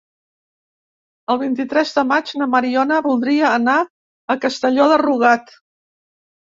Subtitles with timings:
[1.33, 5.59] El vint-i-tres de maig na Mariona voldria anar a Castelló de Rugat.